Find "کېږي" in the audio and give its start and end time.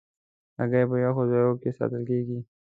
2.09-2.39